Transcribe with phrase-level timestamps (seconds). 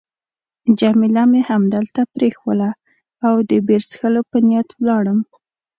[0.79, 2.69] جميله مې همدلته پرېښووله
[3.27, 5.19] او د بیر څښلو په نیت ولاړم.